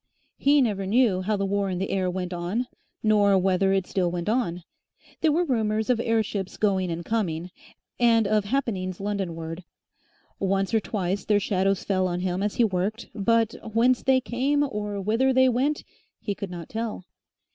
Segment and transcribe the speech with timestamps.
[0.39, 2.65] He never knew how the War in the Air went on,
[3.03, 4.63] nor whether it still went on.
[5.21, 7.51] There were rumours of airships going and coming,
[7.99, 9.61] and of happenings Londonward.
[10.39, 14.63] Once or twice their shadows fell on him as he worked, but whence they came
[14.63, 15.83] or whither they went
[16.19, 17.05] he could not tell.